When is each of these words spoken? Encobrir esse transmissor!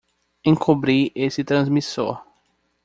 Encobrir 0.45 1.11
esse 1.13 1.43
transmissor! 1.43 2.23